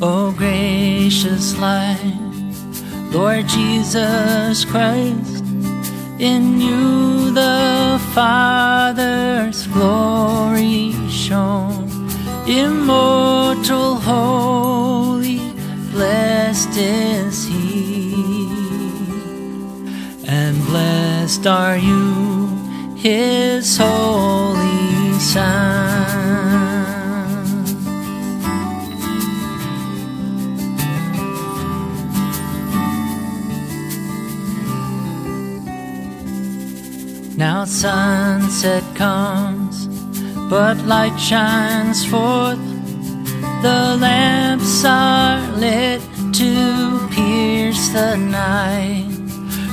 O 0.00 0.32
gracious 0.36 1.56
light, 1.56 2.18
Lord 3.12 3.46
Jesus 3.46 4.64
Christ, 4.64 5.44
in 6.18 6.60
you 6.60 7.30
the 7.30 8.00
Father's 8.12 9.66
glory 9.68 10.92
shone, 11.08 11.88
immortal, 12.48 13.94
holy, 13.94 15.38
blessed 15.92 16.76
is 16.76 17.46
He, 17.46 18.14
and 20.26 20.60
blessed 20.66 21.46
are 21.46 21.78
you, 21.78 22.48
His 22.96 23.76
holy 23.78 25.12
Son. 25.20 25.63
Now 37.36 37.64
sunset 37.64 38.84
comes, 38.94 39.88
but 40.48 40.76
light 40.86 41.18
shines 41.18 42.04
forth. 42.04 42.58
The 43.62 43.96
lamps 44.00 44.84
are 44.84 45.40
lit 45.56 46.00
to 46.34 47.08
pierce 47.10 47.88
the 47.88 48.16
night. 48.16 49.10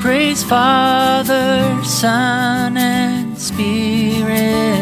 Praise 0.00 0.42
Father, 0.42 1.78
Son, 1.84 2.76
and 2.76 3.38
Spirit 3.38 4.81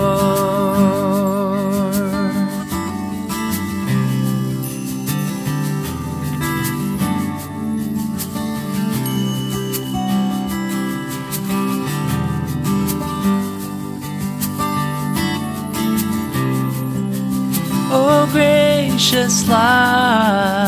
Gracious 18.91 19.47
light. 19.47 20.67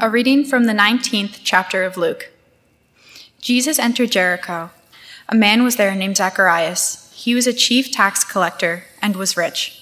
A 0.00 0.10
reading 0.10 0.44
from 0.44 0.64
the 0.64 0.72
19th 0.72 1.40
chapter 1.44 1.84
of 1.84 1.96
Luke. 1.96 2.30
Jesus 3.40 3.78
entered 3.78 4.10
Jericho. 4.10 4.70
A 5.28 5.36
man 5.36 5.62
was 5.62 5.76
there 5.76 5.94
named 5.94 6.16
Zacharias. 6.16 7.12
He 7.14 7.36
was 7.36 7.46
a 7.46 7.52
chief 7.52 7.92
tax 7.92 8.24
collector 8.24 8.86
and 9.00 9.14
was 9.14 9.36
rich. 9.36 9.80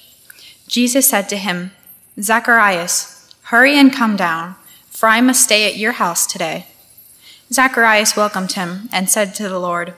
Jesus 0.66 1.08
said 1.08 1.30
to 1.30 1.38
him, 1.38 1.70
Zacharias, 2.20 3.34
hurry 3.44 3.78
and 3.78 3.90
come 3.90 4.16
down, 4.16 4.56
for 4.90 5.08
I 5.08 5.22
must 5.22 5.44
stay 5.44 5.66
at 5.66 5.78
your 5.78 5.92
house 5.92 6.26
today. 6.26 6.66
Zacharias 7.52 8.14
welcomed 8.16 8.52
him 8.52 8.88
and 8.92 9.08
said 9.08 9.34
to 9.36 9.48
the 9.48 9.58
Lord, 9.58 9.94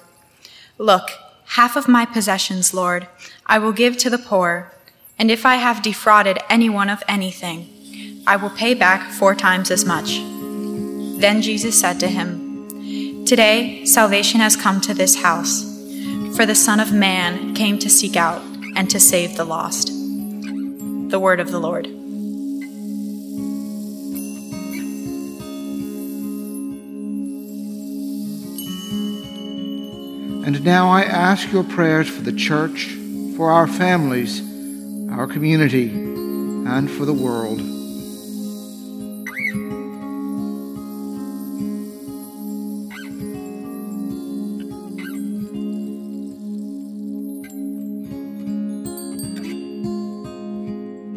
Look, 0.79 1.11
half 1.47 1.77
of 1.77 1.89
my 1.89 2.05
possessions, 2.05 2.73
Lord, 2.73 3.09
I 3.47 3.59
will 3.59 3.73
give 3.73 3.97
to 3.99 4.11
the 4.11 4.19
poor, 4.19 4.73
and 5.19 5.31
if 5.31 5.45
I 5.45 5.57
have 5.57 5.83
defrauded 5.83 6.39
anyone 6.49 6.89
of 6.89 7.03
anything, 7.09 8.23
I 8.27 8.37
will 8.37 8.51
pay 8.51 8.75
back 8.75 9.11
four 9.11 9.35
times 9.35 9.71
as 9.71 9.85
much. 9.85 10.19
Then 11.21 11.43
Jesus 11.43 11.79
said 11.79 11.99
to 12.01 12.09
him, 12.09 13.25
Today 13.27 13.85
salvation 13.85 14.41
has 14.41 14.57
come 14.57 14.81
to 14.83 14.95
this 14.95 15.21
house, 15.21 15.63
for 16.37 16.47
the 16.47 16.55
Son 16.55 16.79
of 16.79 16.93
Man 16.93 17.55
came 17.55 17.79
to 17.81 17.91
seek 17.91 18.17
out 18.17 18.43
and 18.77 18.89
to 18.91 19.01
save 19.01 19.37
the 19.37 19.45
lost. 19.45 19.89
The 19.89 21.19
word 21.21 21.41
of 21.41 21.51
the 21.51 21.59
Lord. 21.59 22.00
And 30.43 30.65
now 30.65 30.89
I 30.89 31.03
ask 31.03 31.53
your 31.53 31.65
prayers 31.65 32.09
for 32.09 32.23
the 32.23 32.33
church, 32.33 32.87
for 33.37 33.51
our 33.51 33.67
families, 33.67 34.41
our 35.11 35.27
community, 35.27 35.91
and 35.91 36.91
for 36.91 37.05
the 37.05 37.13
world. 37.13 37.59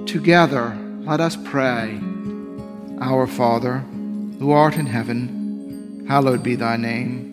Together, 0.07 0.78
let 1.05 1.19
us 1.19 1.38
pray. 1.44 2.00
Our 3.01 3.25
Father, 3.25 3.79
who 4.40 4.51
art 4.51 4.75
in 4.75 4.85
heaven, 4.85 6.05
hallowed 6.07 6.44
be 6.44 6.55
thy 6.55 6.78
name. 6.78 7.33